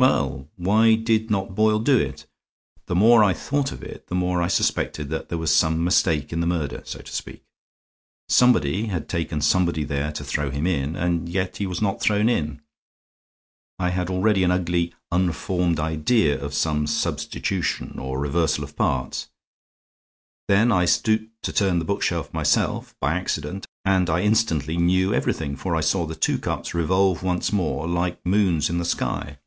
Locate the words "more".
2.94-3.24, 4.14-4.40, 27.52-27.88